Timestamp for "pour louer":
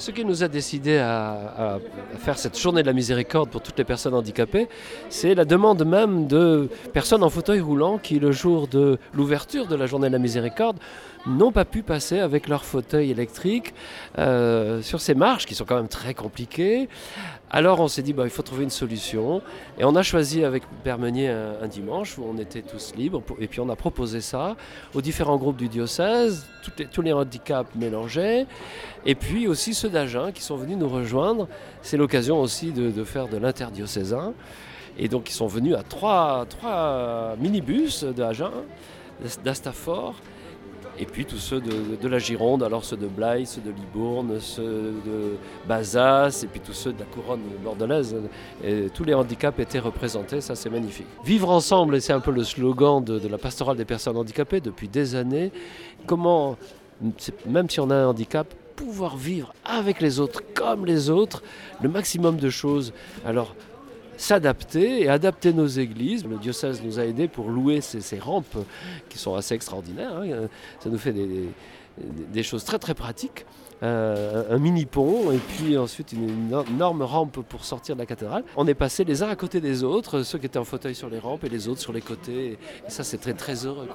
67.28-67.80